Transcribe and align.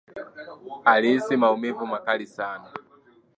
Alihisi 0.85 1.37
maumivu 1.37 1.85
makali 1.87 2.27
sana 2.27 2.71